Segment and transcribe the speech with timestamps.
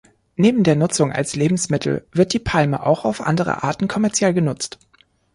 [0.35, 4.79] Neben der Nutzung als Lebensmittel wird die Palme auch auf andere Arten kommerziell genutzt.